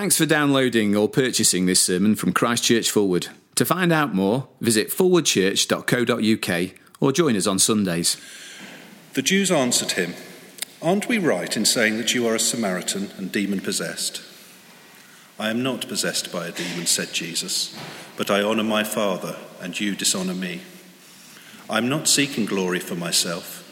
[0.00, 3.28] Thanks for downloading or purchasing this sermon from Christchurch Forward.
[3.56, 8.16] To find out more, visit forwardchurch.co.uk or join us on Sundays.
[9.12, 10.14] The Jews answered him,
[10.80, 14.22] Aren't we right in saying that you are a Samaritan and demon possessed?
[15.38, 17.76] I am not possessed by a demon, said Jesus,
[18.16, 20.62] but I honour my Father, and you dishonour me.
[21.68, 23.62] I am not seeking glory for myself,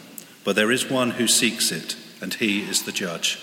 [0.44, 3.40] but there is one who seeks it, and he is the judge.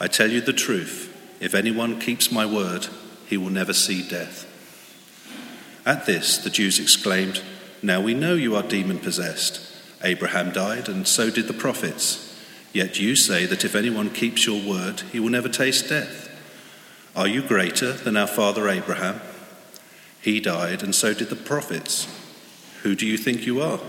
[0.00, 1.09] I tell you the truth
[1.40, 2.86] if anyone keeps my word,
[3.26, 4.46] he will never see death.
[5.86, 7.42] At this, the Jews exclaimed,
[7.82, 9.66] Now we know you are demon possessed.
[10.02, 12.26] Abraham died, and so did the prophets.
[12.72, 16.28] Yet you say that if anyone keeps your word, he will never taste death.
[17.16, 19.20] Are you greater than our father Abraham?
[20.20, 22.06] He died, and so did the prophets.
[22.82, 23.80] Who do you think you are?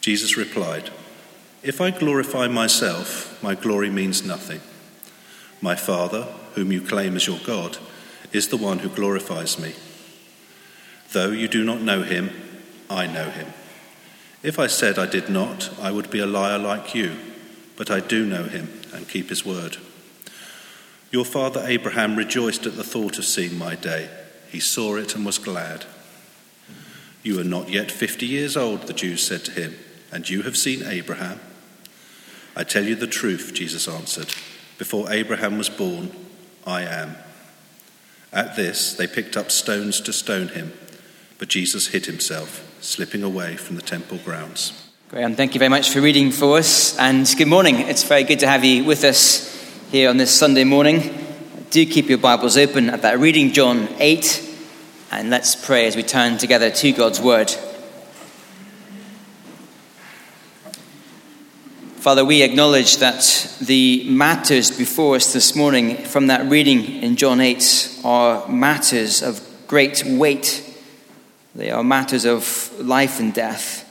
[0.00, 0.90] Jesus replied,
[1.62, 4.60] If I glorify myself, my glory means nothing.
[5.60, 6.22] My Father,
[6.54, 7.78] whom you claim as your God,
[8.32, 9.74] is the one who glorifies me.
[11.12, 12.30] Though you do not know him,
[12.88, 13.48] I know him.
[14.42, 17.16] If I said I did not, I would be a liar like you,
[17.76, 19.76] but I do know him and keep his word.
[21.10, 24.08] Your father Abraham rejoiced at the thought of seeing my day.
[24.48, 25.84] He saw it and was glad.
[27.22, 29.76] You are not yet fifty years old, the Jews said to him,
[30.10, 31.40] and you have seen Abraham.
[32.56, 34.32] I tell you the truth, Jesus answered.
[34.80, 36.10] Before Abraham was born,
[36.66, 37.14] I am.
[38.32, 40.72] At this, they picked up stones to stone him,
[41.38, 44.88] but Jesus hid himself, slipping away from the temple grounds.
[45.10, 47.80] Graham, thank you very much for reading for us, and good morning.
[47.80, 49.54] It's very good to have you with us
[49.90, 51.26] here on this Sunday morning.
[51.68, 54.56] Do keep your Bibles open at that reading, John 8,
[55.10, 57.54] and let's pray as we turn together to God's Word.
[62.00, 67.42] Father, we acknowledge that the matters before us this morning from that reading in John
[67.42, 70.64] 8 are matters of great weight.
[71.54, 73.86] They are matters of life and death.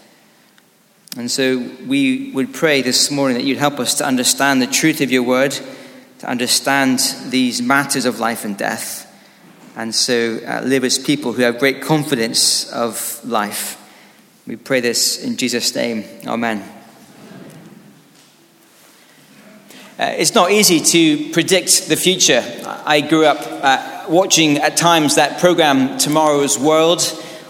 [1.17, 5.01] And so we would pray this morning that you'd help us to understand the truth
[5.01, 5.55] of your word,
[6.17, 6.97] to understand
[7.27, 9.05] these matters of life and death,
[9.75, 13.79] and so uh, live as people who have great confidence of life.
[14.47, 16.05] We pray this in Jesus' name.
[16.25, 16.78] Amen.
[19.99, 22.41] Uh, it's not easy to predict the future.
[22.85, 27.01] I grew up uh, watching at times that program, Tomorrow's World,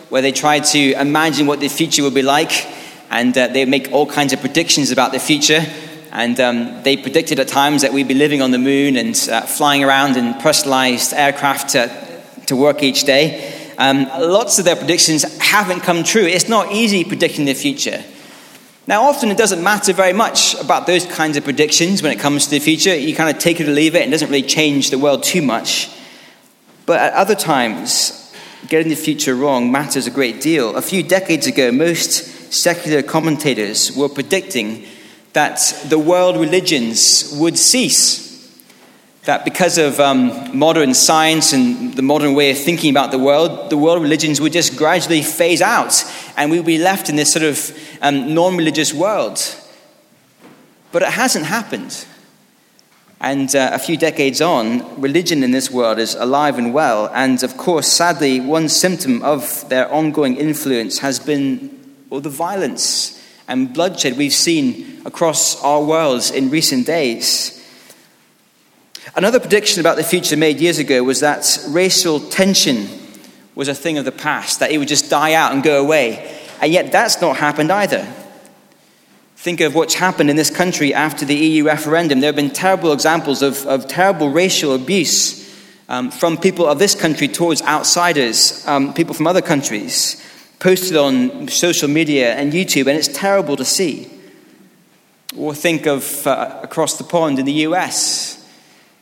[0.09, 2.65] where they try to imagine what the future will be like,
[3.11, 5.63] and uh, they make all kinds of predictions about the future.
[6.11, 9.41] And um, they predicted at times that we'd be living on the moon and uh,
[9.41, 13.71] flying around in personalized aircraft to, to work each day.
[13.77, 16.23] Um, lots of their predictions haven't come true.
[16.23, 18.03] It's not easy predicting the future.
[18.89, 22.45] Now, often it doesn't matter very much about those kinds of predictions when it comes
[22.45, 22.95] to the future.
[22.95, 25.22] You kind of take it or leave it, and it doesn't really change the world
[25.22, 25.91] too much.
[26.88, 28.33] But at other times,
[28.67, 30.75] getting the future wrong matters a great deal.
[30.75, 34.88] A few decades ago, most secular commentators were predicting
[35.33, 38.28] that the world religions would cease
[39.24, 43.69] that because of um, modern science and the modern way of thinking about the world,
[43.69, 46.03] the world religions would just gradually phase out
[46.38, 49.40] and we'd be left in this sort of um, non religious world.
[50.91, 52.06] But it hasn't happened.
[53.22, 57.12] And uh, a few decades on, religion in this world is alive and well.
[57.13, 61.78] And of course, sadly, one symptom of their ongoing influence has been
[62.09, 67.58] all the violence and bloodshed we've seen across our worlds in recent days.
[69.15, 72.87] Another prediction about the future made years ago was that racial tension
[73.55, 76.39] was a thing of the past, that it would just die out and go away.
[76.61, 78.07] And yet that's not happened either.
[79.35, 82.19] Think of what's happened in this country after the EU referendum.
[82.19, 85.39] There have been terrible examples of, of terrible racial abuse
[85.88, 90.21] um, from people of this country towards outsiders, um, people from other countries,
[90.59, 94.11] posted on social media and YouTube, and it's terrible to see.
[95.38, 98.38] Or think of uh, across the pond in the US,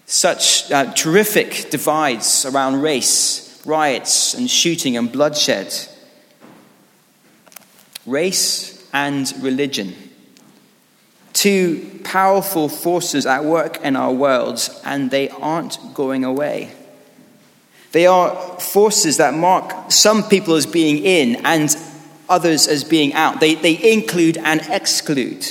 [0.07, 5.75] such uh, terrific divides around race, riots, and shooting and bloodshed.
[8.05, 9.93] Race and religion.
[11.33, 16.71] Two powerful forces at work in our world, and they aren't going away.
[17.91, 21.75] They are forces that mark some people as being in and
[22.29, 23.41] others as being out.
[23.41, 25.45] They, they include and exclude.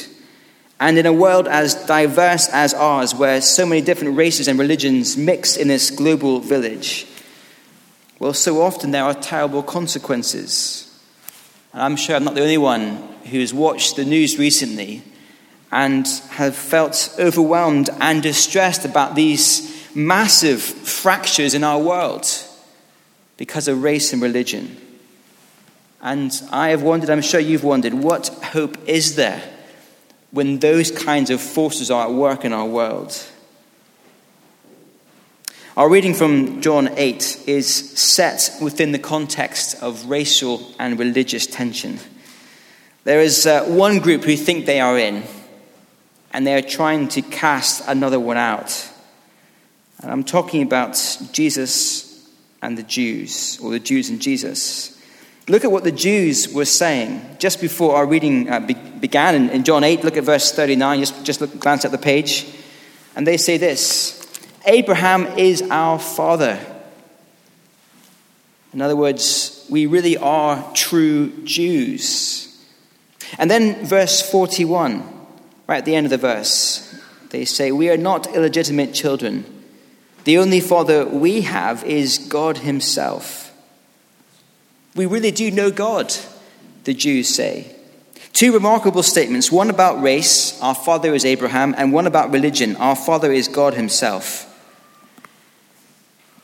[0.79, 5.17] And in a world as diverse as ours, where so many different races and religions
[5.17, 7.07] mix in this global village,
[8.19, 10.83] well, so often there are terrible consequences.
[11.73, 12.97] And I'm sure I'm not the only one
[13.31, 15.03] who has watched the news recently
[15.73, 22.27] and have felt overwhelmed and distressed about these massive fractures in our world
[23.37, 24.77] because of race and religion.
[26.03, 29.43] And I have wondered, I'm sure you've wondered, what hope is there
[30.37, 33.27] when those kinds of forces are at work in our world?
[35.79, 41.99] Our reading from John 8 is set within the context of racial and religious tension.
[43.05, 45.23] There is uh, one group who think they are in,
[46.35, 48.91] and they are trying to cast another one out.
[50.03, 50.93] And I'm talking about
[51.33, 52.31] Jesus
[52.61, 54.96] and the Jews, or the Jews and Jesus.
[55.49, 59.51] Look at what the Jews were saying just before our reading uh, be- began in,
[59.51, 60.03] in, John 8.
[60.03, 60.99] Look at verse 39.
[60.99, 62.47] Just, just look, glance at the page.
[63.15, 64.29] And they say this
[64.67, 66.59] Abraham is our father.
[68.73, 72.43] In other words, we really are true Jews.
[73.39, 75.03] And then verse 41,
[75.67, 77.01] right at the end of the verse,
[77.31, 79.45] they say, We are not illegitimate children.
[80.25, 83.46] The only father we have is God Himself.
[84.97, 86.13] We really do know God,
[86.85, 87.73] the Jews say.
[88.33, 92.97] Two remarkable statements one about race, our father is Abraham, and one about religion, our
[92.97, 94.53] father is God Himself.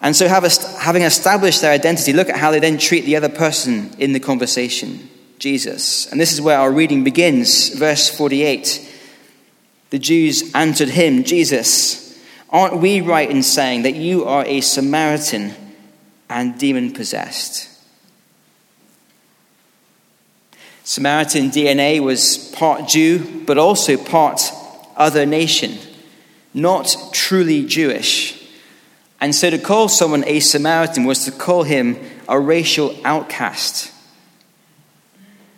[0.00, 3.94] And so, having established their identity, look at how they then treat the other person
[3.98, 5.08] in the conversation
[5.42, 6.06] Jesus.
[6.06, 8.88] And this is where our reading begins, verse 48.
[9.90, 12.16] The Jews answered him, Jesus,
[12.48, 15.52] aren't we right in saying that you are a Samaritan
[16.30, 17.71] and demon possessed?
[20.84, 24.42] Samaritan DNA was part Jew, but also part
[24.96, 25.78] other nation,
[26.52, 28.38] not truly Jewish.
[29.20, 31.96] And so to call someone a Samaritan was to call him
[32.28, 33.92] a racial outcast.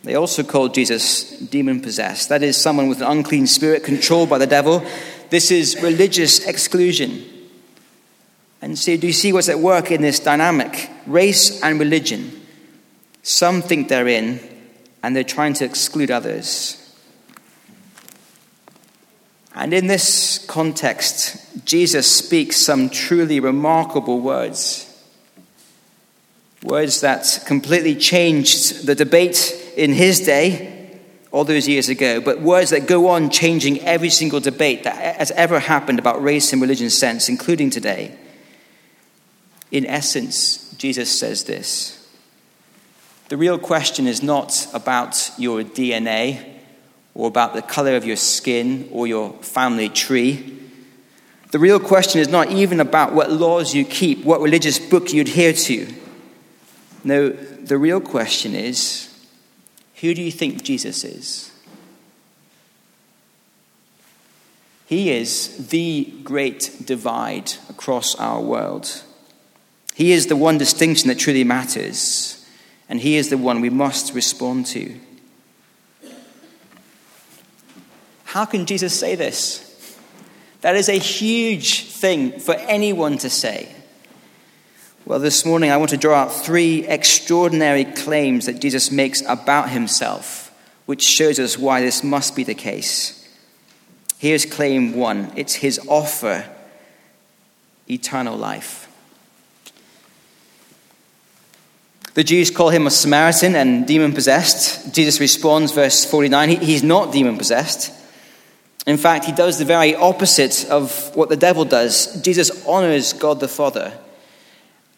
[0.03, 2.29] They also called Jesus demon possessed.
[2.29, 4.85] That is, someone with an unclean spirit controlled by the devil.
[5.31, 7.25] This is religious exclusion.
[8.61, 10.91] And so, do you see what's at work in this dynamic?
[11.07, 12.47] Race and religion.
[13.23, 14.41] Some think they're in,
[15.05, 16.81] and they're trying to exclude others.
[19.55, 24.91] And in this context, Jesus speaks some truly remarkable words.
[26.63, 30.99] Words that completely changed the debate in his day,
[31.31, 35.31] all those years ago, but words that go on changing every single debate that has
[35.33, 38.17] ever happened about race and religion sense, including today.
[39.71, 42.04] In essence, Jesus says this
[43.29, 46.45] The real question is not about your DNA
[47.15, 50.61] or about the color of your skin or your family tree.
[51.51, 55.23] The real question is not even about what laws you keep, what religious book you
[55.23, 55.89] adhere to.
[57.03, 59.11] No, the real question is
[59.97, 61.51] who do you think Jesus is?
[64.87, 69.03] He is the great divide across our world.
[69.95, 72.44] He is the one distinction that truly matters,
[72.89, 74.99] and He is the one we must respond to.
[78.25, 79.97] How can Jesus say this?
[80.63, 83.75] That is a huge thing for anyone to say.
[85.07, 89.69] Well, this morning I want to draw out three extraordinary claims that Jesus makes about
[89.69, 90.51] himself,
[90.87, 93.21] which shows us why this must be the case.
[94.19, 96.49] Here's claim one it's his offer
[97.91, 98.89] eternal life.
[102.15, 104.95] The Jews call him a Samaritan and demon possessed.
[104.95, 107.93] Jesus responds, verse 49, he's not demon possessed.
[108.87, 112.21] In fact, he does the very opposite of what the devil does.
[112.23, 113.93] Jesus honors God the Father.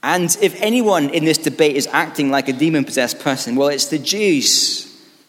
[0.03, 3.87] And if anyone in this debate is acting like a demon possessed person, well, it's
[3.87, 4.85] the Jews,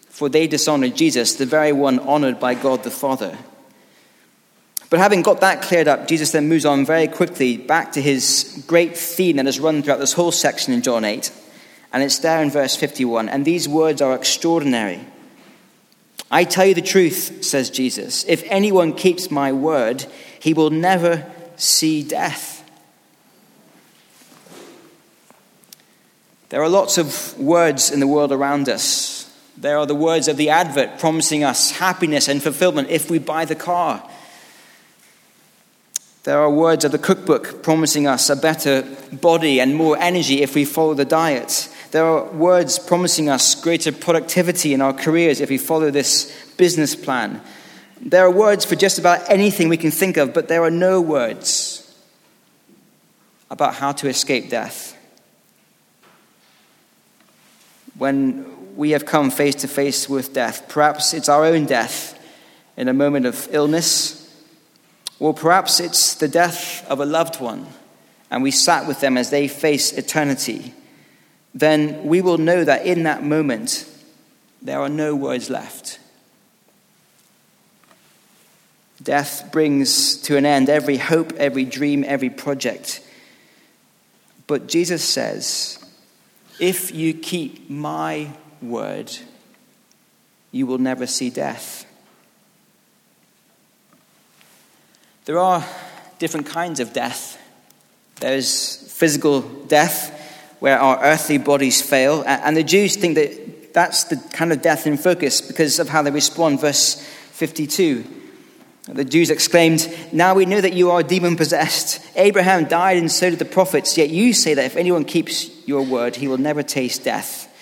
[0.09, 3.37] for they dishonored Jesus, the very one honored by God the Father.
[4.89, 8.63] But having got that cleared up, Jesus then moves on very quickly back to his
[8.67, 11.31] great theme that has run throughout this whole section in John 8.
[11.97, 13.27] And it's there in verse 51.
[13.27, 14.99] And these words are extraordinary.
[16.29, 18.23] I tell you the truth, says Jesus.
[18.25, 20.05] If anyone keeps my word,
[20.39, 21.25] he will never
[21.55, 22.63] see death.
[26.49, 29.35] There are lots of words in the world around us.
[29.57, 33.45] There are the words of the advert promising us happiness and fulfillment if we buy
[33.45, 34.07] the car.
[36.25, 40.53] There are words of the cookbook promising us a better body and more energy if
[40.53, 41.69] we follow the diet.
[41.91, 46.95] There are words promising us greater productivity in our careers if we follow this business
[46.95, 47.41] plan.
[48.01, 51.01] There are words for just about anything we can think of, but there are no
[51.01, 51.83] words
[53.49, 54.95] about how to escape death.
[57.97, 62.19] When we have come face to face with death, perhaps it's our own death
[62.75, 64.27] in a moment of illness
[65.19, 67.65] or perhaps it's the death of a loved one,
[68.29, 70.73] and we sat with them as they face eternity,
[71.59, 73.89] then we will know that in that moment
[74.61, 75.99] there are no words left.
[79.01, 83.01] Death brings to an end every hope, every dream, every project.
[84.45, 85.83] But Jesus says,
[86.59, 89.11] if you keep my word,
[90.51, 91.85] you will never see death.
[95.25, 95.65] There are
[96.19, 97.39] different kinds of death.
[98.19, 100.16] There's physical death,
[100.59, 104.87] where our earthly bodies fail, and the Jews think that that's the kind of death
[104.87, 106.59] in focus because of how they respond.
[106.59, 106.95] Verse
[107.31, 108.05] 52.
[108.87, 111.99] The Jews exclaimed, Now we know that you are demon possessed.
[112.15, 115.81] Abraham died, and so did the prophets, yet you say that if anyone keeps your
[115.81, 117.53] word, he will never taste death.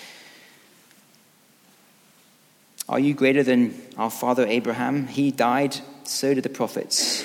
[2.88, 5.08] Are you greater than our father Abraham?
[5.08, 7.24] He died, so did the prophets.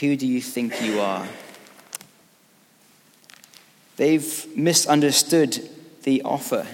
[0.00, 1.26] Who do you think you are?
[4.00, 5.60] They've misunderstood
[6.04, 6.66] the offer.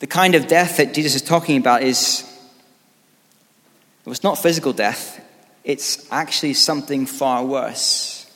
[0.00, 2.30] The kind of death that Jesus is talking about is
[4.06, 5.18] it's not physical death,
[5.64, 8.30] it's actually something far worse.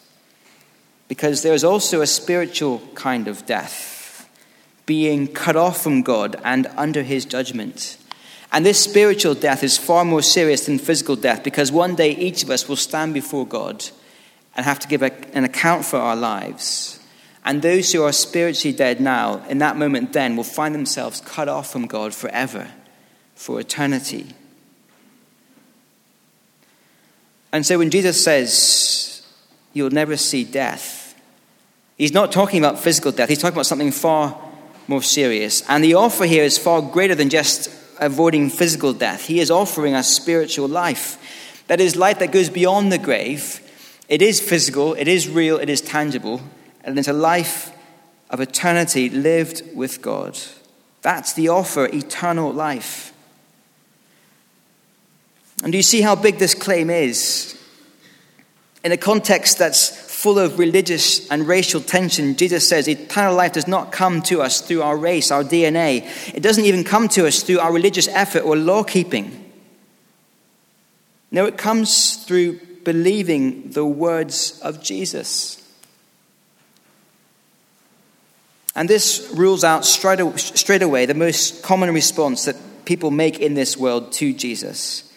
[1.08, 4.30] Because there is also a spiritual kind of death,
[4.86, 7.98] being cut off from God and under his judgment.
[8.50, 12.44] And this spiritual death is far more serious than physical death because one day each
[12.44, 13.84] of us will stand before God
[14.56, 16.98] and have to give an account for our lives.
[17.44, 21.48] And those who are spiritually dead now, in that moment then, will find themselves cut
[21.48, 22.70] off from God forever,
[23.34, 24.28] for eternity.
[27.52, 29.10] And so when Jesus says,
[29.74, 31.20] You'll never see death,
[31.98, 34.40] he's not talking about physical death, he's talking about something far
[34.86, 35.68] more serious.
[35.68, 39.26] And the offer here is far greater than just avoiding physical death.
[39.26, 41.64] He is offering us spiritual life.
[41.66, 43.60] That is life that goes beyond the grave.
[44.08, 46.40] It is physical, it is real, it is tangible,
[46.84, 47.72] and a life
[48.30, 50.38] of eternity lived with God.
[51.02, 53.12] That's the offer, eternal life.
[55.62, 57.58] And do you see how big this claim is?
[58.82, 63.68] In a context that's full of religious and racial tension, Jesus says eternal life does
[63.68, 66.04] not come to us through our race, our DNA.
[66.34, 69.52] It doesn't even come to us through our religious effort or law keeping.
[71.30, 75.63] No, it comes through believing the words of Jesus.
[78.74, 83.76] And this rules out straight away the most common response that people make in this
[83.76, 85.12] world to Jesus.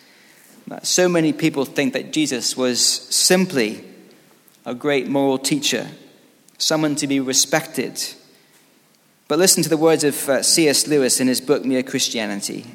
[0.83, 3.83] So many people think that Jesus was simply
[4.65, 5.89] a great moral teacher,
[6.57, 8.03] someone to be respected.
[9.27, 10.87] But listen to the words of uh, C.S.
[10.87, 12.65] Lewis in his book Mere Christianity.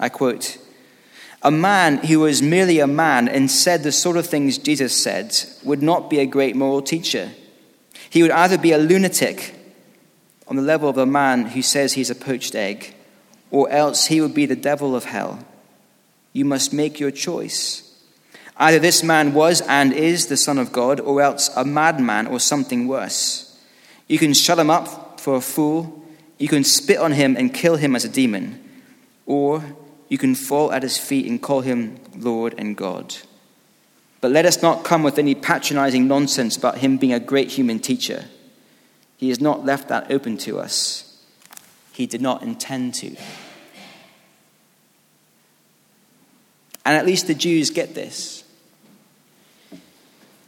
[0.00, 0.58] I quote
[1.42, 5.36] A man who was merely a man and said the sort of things Jesus said
[5.64, 7.30] would not be a great moral teacher.
[8.12, 9.54] He would either be a lunatic
[10.46, 12.94] on the level of a man who says he's a poached egg,
[13.50, 15.38] or else he would be the devil of hell.
[16.34, 17.90] You must make your choice.
[18.58, 22.38] Either this man was and is the Son of God, or else a madman or
[22.38, 23.58] something worse.
[24.08, 26.04] You can shut him up for a fool,
[26.36, 28.62] you can spit on him and kill him as a demon,
[29.24, 29.64] or
[30.10, 33.16] you can fall at his feet and call him Lord and God.
[34.22, 37.80] But let us not come with any patronizing nonsense about him being a great human
[37.80, 38.26] teacher.
[39.16, 41.20] He has not left that open to us.
[41.92, 43.16] He did not intend to.
[46.84, 48.44] And at least the Jews get this.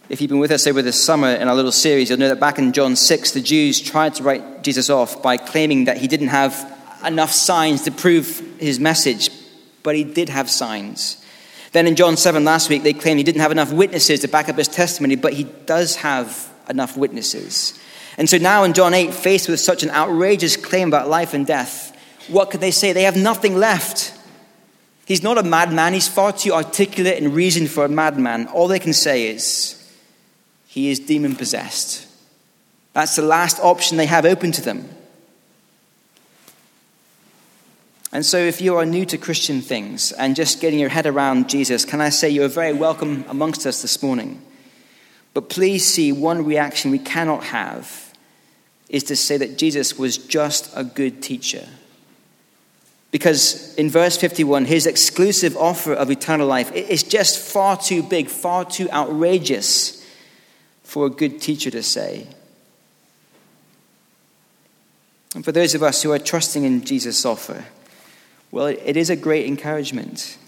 [0.09, 2.39] If you've been with us over the summer in our little series, you'll know that
[2.39, 6.07] back in John 6, the Jews tried to write Jesus off by claiming that he
[6.07, 6.73] didn't have
[7.05, 9.31] enough signs to prove his message,
[9.83, 11.24] but he did have signs.
[11.75, 14.49] Then in John 7 last week, they claimed he didn't have enough witnesses to back
[14.49, 17.77] up his testimony, but he does have enough witnesses.
[18.17, 21.45] And so now in John 8, faced with such an outrageous claim about life and
[21.45, 21.91] death,
[22.29, 22.93] what could they say?
[22.93, 24.15] They have nothing left.
[25.05, 25.95] He's not a madman.
[25.95, 28.47] He's far too articulate and reasoned for a madman.
[28.47, 29.93] All they can say is,
[30.69, 32.07] he is demon possessed.
[32.93, 34.89] That's the last option they have open to them.
[38.15, 41.49] And so, if you are new to Christian things and just getting your head around
[41.49, 44.41] Jesus, can I say you are very welcome amongst us this morning?
[45.35, 48.15] But please see one reaction we cannot have
[48.89, 51.67] is to say that Jesus was just a good teacher.
[53.11, 58.29] Because in verse 51, his exclusive offer of eternal life is just far too big,
[58.29, 60.07] far too outrageous
[60.85, 62.29] for a good teacher to say.
[65.35, 67.65] And for those of us who are trusting in Jesus' offer,
[68.55, 70.39] well, it is a great encouragement.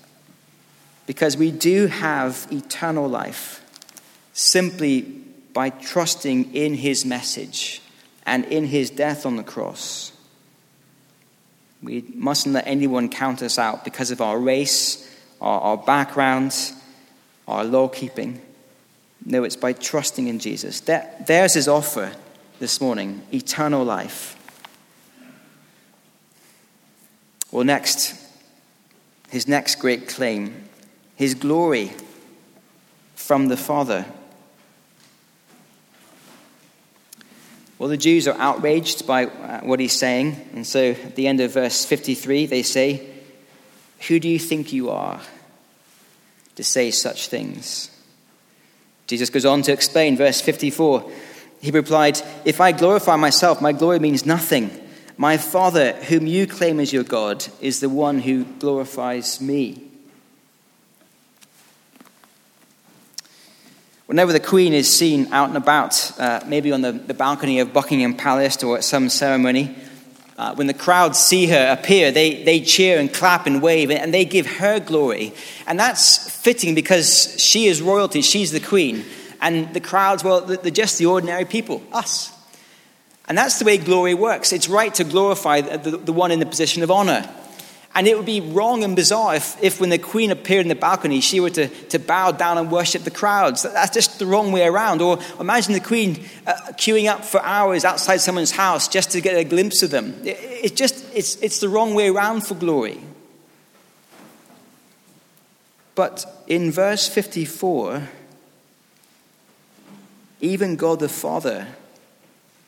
[1.06, 3.64] Because we do have eternal life
[4.32, 5.02] simply
[5.52, 7.82] by trusting in his message
[8.24, 10.12] and in his death on the cross.
[11.82, 16.54] We mustn't let anyone count us out because of our race, our, our background,
[17.48, 18.40] our law keeping.
[19.24, 20.78] No, it's by trusting in Jesus.
[20.82, 22.12] That, there's his offer
[22.60, 24.36] this morning eternal life.
[27.56, 28.14] Well, next,
[29.30, 30.68] his next great claim
[31.14, 31.90] his glory
[33.14, 34.04] from the Father.
[37.78, 40.50] Well, the Jews are outraged by uh, what he's saying.
[40.52, 43.08] And so at the end of verse 53, they say,
[44.08, 45.22] Who do you think you are
[46.56, 47.90] to say such things?
[49.06, 51.10] Jesus goes on to explain, verse 54.
[51.62, 54.82] He replied, If I glorify myself, my glory means nothing.
[55.18, 59.82] My Father, whom you claim as your God, is the one who glorifies me.
[64.04, 67.72] Whenever the Queen is seen out and about, uh, maybe on the, the, balcony of
[67.72, 69.74] Buckingham Palace or at some ceremony,
[70.38, 74.12] uh, when the crowds see her appear, they, they cheer and clap and wave and
[74.12, 75.32] they give her glory.
[75.66, 79.04] And that's fitting because she is royalty, she's the Queen.
[79.40, 82.35] And the crowds, well, they're just the ordinary people, us.
[83.28, 84.52] And that's the way glory works.
[84.52, 87.28] It's right to glorify the, the one in the position of honor.
[87.96, 90.74] And it would be wrong and bizarre if, if when the queen appeared in the
[90.74, 93.62] balcony, she were to, to bow down and worship the crowds.
[93.62, 95.00] That's just the wrong way around.
[95.00, 99.34] Or imagine the queen uh, queuing up for hours outside someone's house just to get
[99.34, 100.14] a glimpse of them.
[100.24, 103.00] It, it's just, it's, it's the wrong way around for glory.
[105.94, 108.08] But in verse 54,
[110.42, 111.66] even God the Father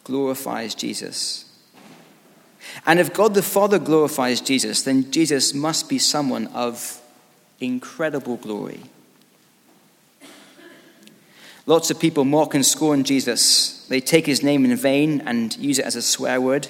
[0.09, 1.45] glorifies Jesus.
[2.87, 7.01] And if God the Father glorifies Jesus, then Jesus must be someone of
[7.61, 8.81] incredible glory.
[11.67, 13.87] Lots of people mock and scorn Jesus.
[13.89, 16.69] They take his name in vain and use it as a swear word.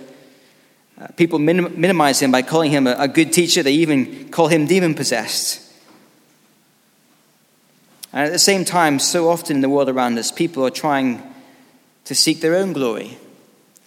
[1.01, 3.63] Uh, people minim- minimize him by calling him a, a good teacher.
[3.63, 5.65] They even call him demon possessed.
[8.13, 11.23] And at the same time, so often in the world around us, people are trying
[12.05, 13.19] to seek their own glory,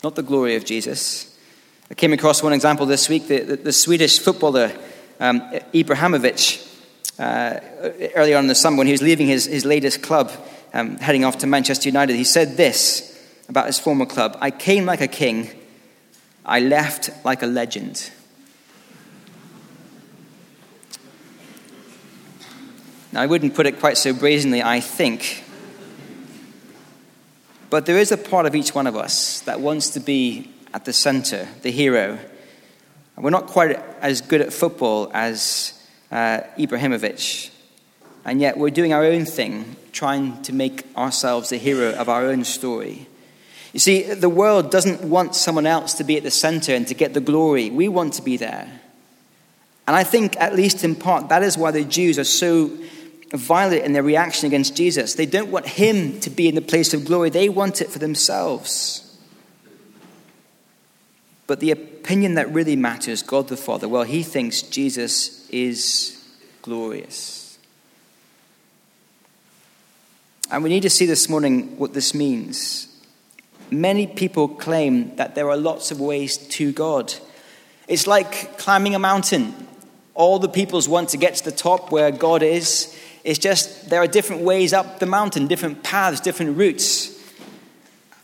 [0.04, 1.38] not the glory of Jesus.
[1.90, 4.72] I came across one example this week the, the, the Swedish footballer
[5.20, 5.42] um,
[5.74, 6.68] Ibrahimovic.
[7.20, 7.60] Uh,
[8.16, 10.32] earlier on in the summer, when he was leaving his, his latest club,
[10.74, 13.08] um, heading off to Manchester United, he said this
[13.48, 15.50] about his former club I came like a king,
[16.46, 18.10] I left like a legend.
[23.12, 25.44] Now, I wouldn't put it quite so brazenly, I think.
[27.72, 30.84] But there is a part of each one of us that wants to be at
[30.84, 32.20] the center, the hero.
[33.16, 35.82] We're not quite as good at football as
[36.12, 37.50] uh, Ibrahimovic,
[38.26, 42.26] and yet we're doing our own thing, trying to make ourselves the hero of our
[42.26, 43.08] own story.
[43.72, 46.94] You see, the world doesn't want someone else to be at the center and to
[46.94, 47.70] get the glory.
[47.70, 48.82] We want to be there.
[49.88, 52.70] And I think, at least in part, that is why the Jews are so
[53.32, 55.16] violent in their reaction against Jesus.
[55.16, 58.00] They don't want him to be in the place of glory, they want it for
[58.00, 59.08] themselves.
[61.48, 66.18] But the opinion that really matters, God the Father, well, he thinks Jesus is
[66.62, 67.58] glorious.
[70.50, 72.88] And we need to see this morning what this means.
[73.70, 77.14] Many people claim that there are lots of ways to God.
[77.88, 79.68] It's like climbing a mountain.
[80.14, 82.98] All the peoples want to get to the top where God is.
[83.24, 87.20] It's just there are different ways up the mountain, different paths, different routes.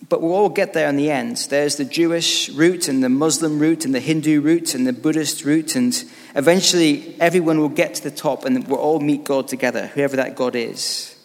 [0.09, 1.37] But we'll all get there in the end.
[1.49, 5.43] There's the Jewish route, and the Muslim route, and the Hindu route, and the Buddhist
[5.43, 6.03] route, and
[6.35, 10.35] eventually everyone will get to the top and we'll all meet God together, whoever that
[10.35, 11.15] God is.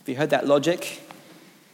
[0.00, 1.00] Have you heard that logic?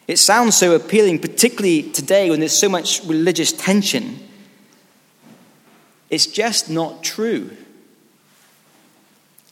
[0.07, 4.21] It sounds so appealing, particularly today when there's so much religious tension.
[6.11, 7.57] It's just not true.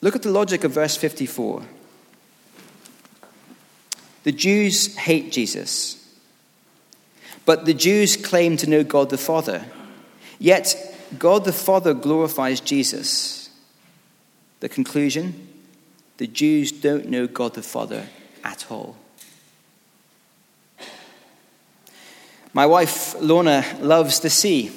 [0.01, 1.63] Look at the logic of verse 54.
[4.23, 6.01] The Jews hate Jesus
[7.51, 9.65] but the Jews claim to know God the Father.
[10.39, 10.77] Yet,
[11.19, 13.51] God the Father glorifies Jesus.
[14.61, 15.49] The conclusion
[16.19, 18.07] the Jews don't know God the Father
[18.45, 18.97] at all.
[22.53, 24.71] My wife, Lorna, loves the sea.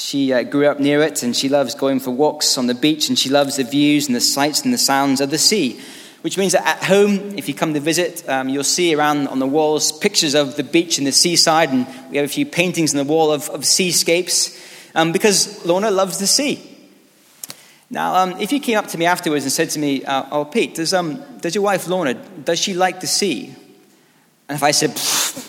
[0.00, 3.08] She uh, grew up near it and she loves going for walks on the beach
[3.08, 5.80] and she loves the views and the sights and the sounds of the sea
[6.22, 9.38] which means that at home, if you come to visit, um, you'll see around on
[9.38, 12.92] the walls pictures of the beach and the seaside, and we have a few paintings
[12.92, 14.58] on the wall of, of seascapes,
[14.94, 16.66] um, because Lorna loves the sea.
[17.88, 20.44] Now, um, if you came up to me afterwards and said to me, uh, "Oh,
[20.44, 23.54] Pete, does um, does your wife Lorna does she like the sea?"
[24.48, 24.92] And if I said,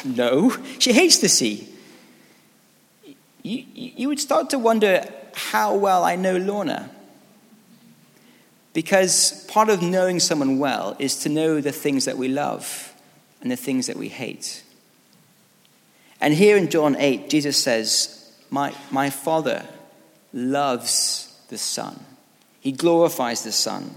[0.05, 1.67] "No, she hates the sea,"
[3.43, 6.89] you, you would start to wonder how well I know Lorna.
[8.73, 12.93] Because part of knowing someone well is to know the things that we love
[13.41, 14.63] and the things that we hate.
[16.21, 19.65] And here in John 8, Jesus says, My, my Father
[20.31, 21.99] loves the Son,
[22.59, 23.93] He glorifies the Son.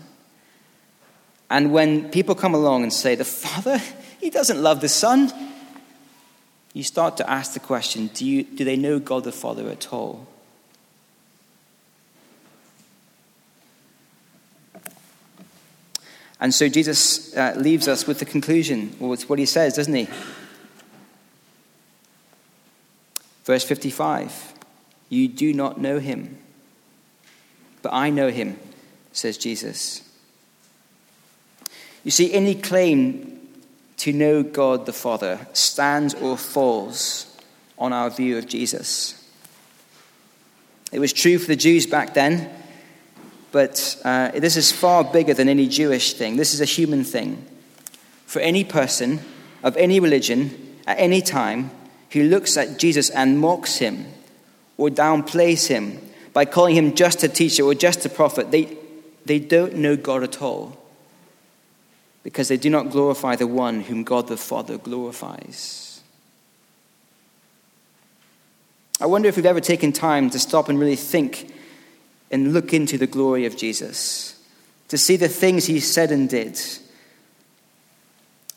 [1.50, 3.80] And when people come along and say, The Father,
[4.20, 5.30] He doesn't love the Son,
[6.74, 9.92] you start to ask the question do, you, do they know God the Father at
[9.92, 10.26] all?
[16.40, 18.94] And so Jesus uh, leaves us with the conclusion.
[18.98, 20.08] Well, it's what he says, doesn't he?
[23.44, 24.52] Verse 55
[25.08, 26.38] You do not know him,
[27.82, 28.58] but I know him,
[29.12, 30.02] says Jesus.
[32.02, 33.33] You see, any claim
[33.98, 37.36] to know God the Father stands or falls
[37.78, 39.20] on our view of Jesus.
[40.92, 42.50] It was true for the Jews back then
[43.54, 46.36] but uh, this is far bigger than any Jewish thing.
[46.36, 47.46] This is a human thing.
[48.26, 49.20] For any person
[49.62, 51.70] of any religion at any time
[52.10, 54.06] who looks at Jesus and mocks him
[54.76, 56.00] or downplays him
[56.32, 58.76] by calling him just a teacher or just a prophet, they,
[59.24, 60.76] they don't know God at all
[62.24, 66.02] because they do not glorify the one whom God the Father glorifies.
[69.00, 71.52] I wonder if we've ever taken time to stop and really think
[72.30, 74.42] and look into the glory of Jesus,
[74.88, 76.58] to see the things he said and did.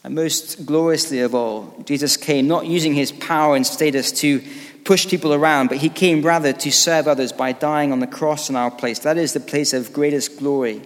[0.04, 4.42] And most gloriously of all, Jesus came not using his power and status to
[4.86, 8.50] push people around, but he came rather to serve others by dying on the cross
[8.50, 9.00] in our place.
[9.00, 10.82] That is the place of greatest glory.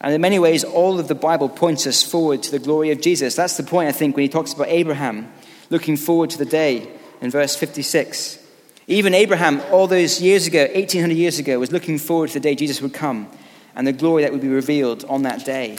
[0.00, 3.00] And in many ways, all of the Bible points us forward to the glory of
[3.00, 3.34] Jesus.
[3.34, 5.32] That's the point, I think, when he talks about Abraham
[5.70, 6.88] looking forward to the day
[7.20, 8.38] in verse 56.
[8.86, 12.54] Even Abraham, all those years ago, 1800 years ago, was looking forward to the day
[12.54, 13.30] Jesus would come
[13.74, 15.78] and the glory that would be revealed on that day.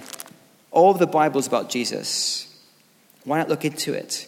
[0.71, 2.47] All of the Bible is about Jesus.
[3.23, 4.27] Why not look into it?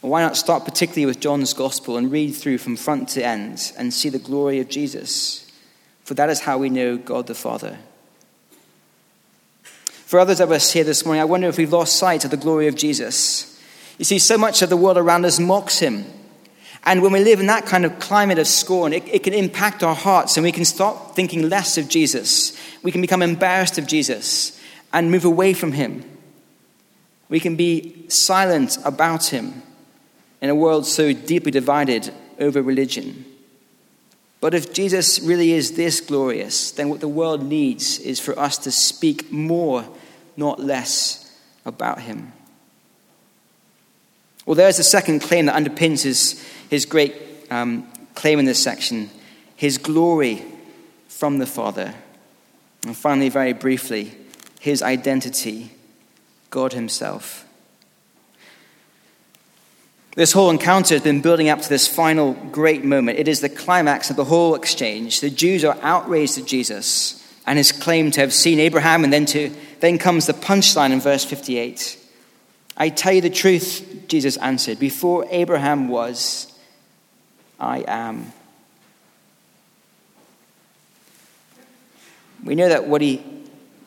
[0.00, 3.92] Why not start particularly with John's Gospel and read through from front to end and
[3.92, 5.50] see the glory of Jesus?
[6.04, 7.78] For that is how we know God the Father.
[10.08, 12.38] For others of us here this morning, I wonder if we've lost sight of the
[12.38, 13.60] glory of Jesus.
[13.98, 16.06] You see, so much of the world around us mocks him.
[16.84, 19.82] And when we live in that kind of climate of scorn, it, it, can impact
[19.82, 22.58] our hearts and we can start thinking less of Jesus.
[22.82, 24.58] We can become embarrassed of Jesus
[24.94, 26.02] and move away from him.
[27.28, 29.62] We can be silent about him
[30.40, 33.26] in a world so deeply divided over religion.
[34.40, 38.56] But if Jesus really is this glorious, then what the world needs is for us
[38.58, 39.84] to speak more,
[40.38, 42.32] not less, about him.
[44.46, 47.14] Well, there's a second claim that underpins his his great
[47.50, 49.10] um, claim in this section
[49.54, 50.42] his glory
[51.08, 51.94] from the Father.
[52.86, 54.14] And finally, very briefly,
[54.60, 55.72] his identity,
[56.50, 57.44] God Himself.
[60.14, 63.18] This whole encounter has been building up to this final great moment.
[63.18, 65.20] It is the climax of the whole exchange.
[65.20, 69.24] The Jews are outraged at Jesus and his claim to have seen Abraham, and then,
[69.26, 71.98] to, then comes the punchline in verse 58.
[72.76, 74.78] I tell you the truth, Jesus answered.
[74.78, 76.52] Before Abraham was,
[77.58, 78.32] I am.
[82.44, 83.24] We know that what he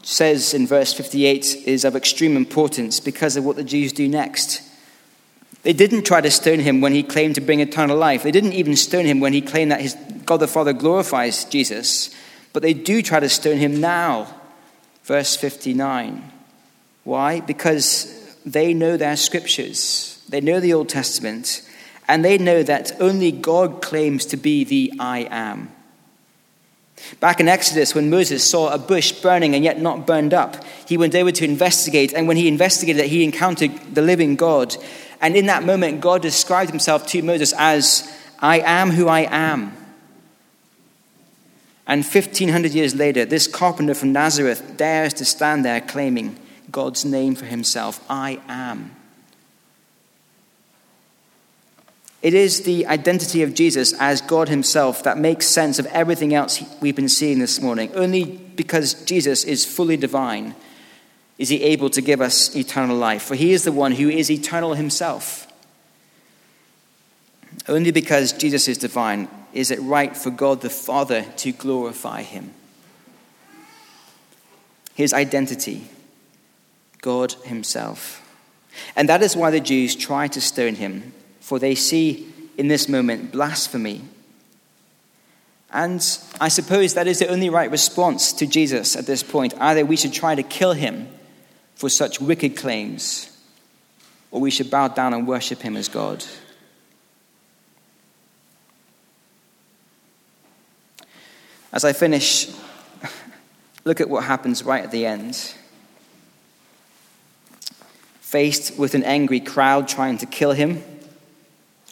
[0.04, 4.62] says in verse 58 is of extreme importance because of what the Jews do next.
[5.64, 8.24] They didn't try to stone him when he claimed to bring eternal life.
[8.24, 12.14] They didn't even stone him when he claimed that his God the Father glorifies Jesus.
[12.52, 14.41] But they do try to stone him now.
[15.04, 16.32] Verse 59.
[17.04, 17.40] Why?
[17.40, 21.62] Because they know their scriptures, they know the Old Testament,
[22.08, 25.72] and they know that only God claims to be the I am.
[27.20, 30.98] Back in Exodus, when Moses saw a bush burning and yet not burned up, he
[30.98, 32.14] went over to investigate.
[32.14, 34.76] And when he investigated it, he encountered the living God.
[35.20, 39.76] And in that moment, God described himself to Moses as, I am who I am.
[41.92, 46.40] And 1500 years later, this carpenter from Nazareth dares to stand there claiming
[46.72, 48.96] God's name for himself I am.
[52.22, 56.64] It is the identity of Jesus as God Himself that makes sense of everything else
[56.80, 57.92] we've been seeing this morning.
[57.94, 60.56] Only because Jesus is fully divine
[61.40, 64.30] is He able to give us eternal life, for He is the one who is
[64.32, 65.52] eternal Himself.
[67.68, 72.54] Only because Jesus is divine is it right for God the Father to glorify him?
[74.94, 75.88] His identity,
[77.02, 78.22] God Himself.
[78.96, 82.88] And that is why the Jews try to stone him, for they see in this
[82.88, 84.02] moment blasphemy.
[85.72, 86.06] And
[86.40, 89.54] I suppose that is the only right response to Jesus at this point.
[89.58, 91.08] Either we should try to kill him
[91.76, 93.36] for such wicked claims,
[94.30, 96.24] or we should bow down and worship him as God.
[101.74, 102.50] As I finish,
[103.86, 105.54] look at what happens right at the end.
[108.22, 110.84] Faced with an angry crowd trying to kill him,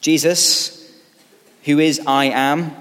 [0.01, 0.91] Jesus,
[1.63, 2.75] who is I am,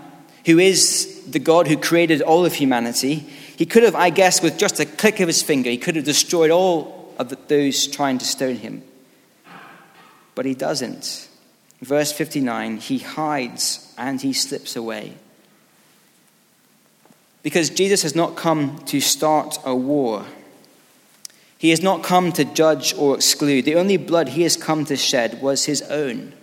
[0.47, 4.57] who is the God who created all of humanity, he could have, I guess, with
[4.57, 8.25] just a click of his finger, he could have destroyed all of those trying to
[8.25, 8.83] stone him.
[10.35, 11.29] But he doesn't.
[11.81, 15.15] Verse 59 he hides and he slips away.
[17.49, 20.27] Because Jesus has not come to start a war.
[21.57, 23.65] He has not come to judge or exclude.
[23.65, 26.35] The only blood he has come to shed was his own.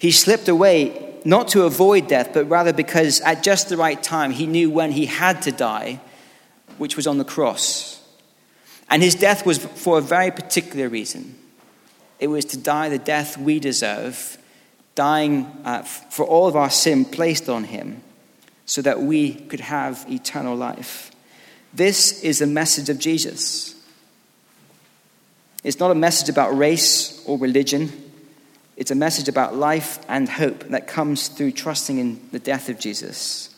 [0.00, 4.32] He slipped away not to avoid death, but rather because at just the right time
[4.32, 6.00] he knew when he had to die,
[6.76, 8.04] which was on the cross.
[8.90, 11.38] And his death was for a very particular reason
[12.18, 14.38] it was to die the death we deserve,
[14.96, 18.02] dying uh, for all of our sin placed on him
[18.66, 21.10] so that we could have eternal life.
[21.72, 23.74] This is the message of Jesus.
[25.62, 27.90] It's not a message about race or religion.
[28.76, 32.78] It's a message about life and hope that comes through trusting in the death of
[32.78, 33.54] Jesus.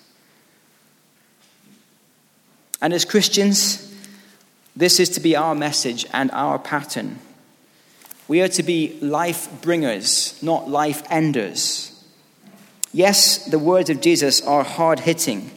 [2.80, 3.94] And as Christians,
[4.76, 7.18] this is to be our message and our pattern.
[8.28, 11.95] We are to be life bringers, not life enders.
[12.96, 15.50] Yes, the words of Jesus are hard hitting.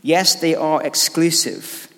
[0.00, 1.92] Yes, they are exclusive.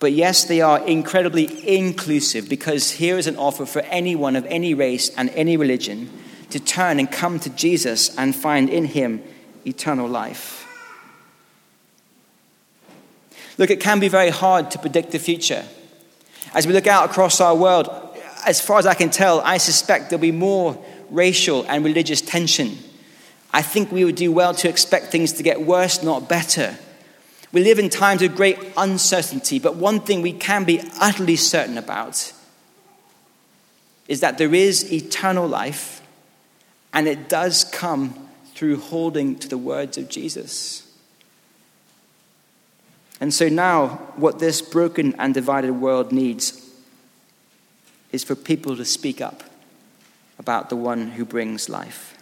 [0.00, 1.46] But yes, they are incredibly
[1.78, 6.10] inclusive because here is an offer for anyone of any race and any religion
[6.50, 9.22] to turn and come to Jesus and find in him
[9.64, 10.66] eternal life.
[13.58, 15.64] Look, it can be very hard to predict the future.
[16.52, 17.88] As we look out across our world,
[18.44, 22.78] as far as I can tell, I suspect there'll be more racial and religious tension
[23.56, 26.76] I think we would do well to expect things to get worse, not better.
[27.52, 31.78] We live in times of great uncertainty, but one thing we can be utterly certain
[31.78, 32.34] about
[34.08, 36.02] is that there is eternal life,
[36.92, 40.86] and it does come through holding to the words of Jesus.
[43.22, 46.62] And so now, what this broken and divided world needs
[48.12, 49.44] is for people to speak up
[50.38, 52.15] about the one who brings life.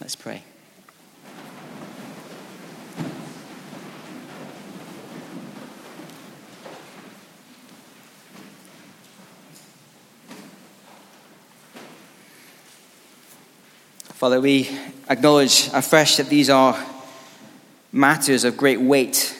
[0.00, 0.42] Let's pray.
[14.16, 14.68] Father, we
[15.08, 16.76] acknowledge afresh that these are
[17.92, 19.38] matters of great weight,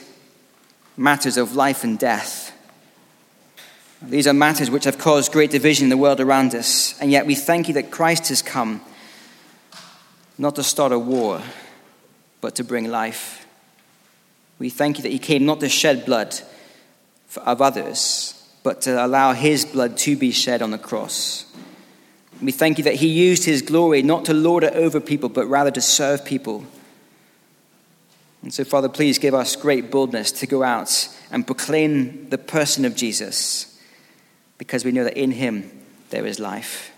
[0.97, 2.53] matters of life and death.
[4.03, 7.27] These are matters which have caused great division in the world around us, and yet
[7.27, 8.81] we thank you that Christ has come
[10.39, 11.43] not to start a war,
[12.41, 13.47] but to bring life.
[14.59, 16.35] We thank you that he came not to shed blood
[17.37, 21.45] of others, but to allow his blood to be shed on the cross.
[22.43, 25.47] We thank you that he used his glory not to lord it over people, but
[25.47, 26.65] rather to serve people.
[28.43, 32.85] And so, Father, please give us great boldness to go out and proclaim the person
[32.85, 33.81] of Jesus,
[34.59, 35.71] because we know that in him
[36.11, 36.93] there is life.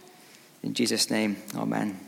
[0.63, 2.08] In Jesus' name, amen.